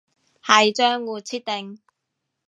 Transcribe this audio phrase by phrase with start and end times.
[0.43, 1.77] 係賬戶設定